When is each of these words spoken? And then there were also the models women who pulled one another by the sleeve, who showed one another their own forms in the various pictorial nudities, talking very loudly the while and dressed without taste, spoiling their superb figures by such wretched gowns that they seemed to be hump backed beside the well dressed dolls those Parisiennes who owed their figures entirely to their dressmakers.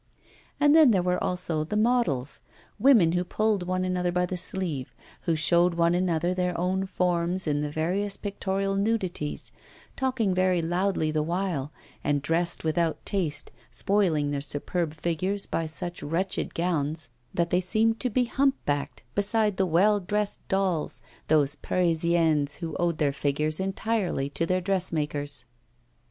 And 0.59 0.75
then 0.75 0.89
there 0.89 1.03
were 1.03 1.23
also 1.23 1.63
the 1.63 1.77
models 1.77 2.41
women 2.79 3.11
who 3.11 3.23
pulled 3.23 3.61
one 3.67 3.85
another 3.85 4.11
by 4.11 4.25
the 4.25 4.35
sleeve, 4.35 4.95
who 5.25 5.35
showed 5.35 5.75
one 5.75 5.93
another 5.93 6.33
their 6.33 6.59
own 6.59 6.87
forms 6.87 7.45
in 7.45 7.61
the 7.61 7.69
various 7.69 8.17
pictorial 8.17 8.77
nudities, 8.77 9.51
talking 9.95 10.33
very 10.33 10.59
loudly 10.59 11.11
the 11.11 11.21
while 11.21 11.71
and 12.03 12.23
dressed 12.23 12.63
without 12.63 13.05
taste, 13.05 13.51
spoiling 13.69 14.31
their 14.31 14.41
superb 14.41 14.95
figures 14.95 15.45
by 15.45 15.67
such 15.67 16.01
wretched 16.01 16.55
gowns 16.55 17.09
that 17.31 17.51
they 17.51 17.61
seemed 17.61 17.99
to 17.99 18.09
be 18.09 18.23
hump 18.25 18.55
backed 18.65 19.03
beside 19.13 19.57
the 19.57 19.67
well 19.67 19.99
dressed 19.99 20.47
dolls 20.47 21.03
those 21.27 21.57
Parisiennes 21.57 22.55
who 22.55 22.75
owed 22.77 22.97
their 22.97 23.13
figures 23.13 23.59
entirely 23.59 24.29
to 24.31 24.47
their 24.47 24.61
dressmakers. 24.61 25.45